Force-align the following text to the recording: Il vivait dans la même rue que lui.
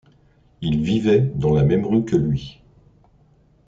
Il 0.61 0.81
vivait 0.81 1.31
dans 1.35 1.53
la 1.53 1.61
même 1.61 1.85
rue 1.85 2.03
que 2.03 2.15
lui. 2.15 2.59